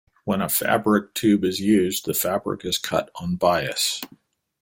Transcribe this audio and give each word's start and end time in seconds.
When 0.25 0.41
a 0.41 0.49
fabric 0.49 1.13
tube 1.13 1.43
is 1.43 1.59
used, 1.59 2.07
the 2.07 2.15
fabric 2.15 2.65
is 2.65 2.79
cut 2.79 3.11
on 3.17 3.35
bias. 3.35 4.01